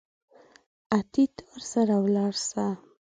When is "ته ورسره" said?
1.35-1.95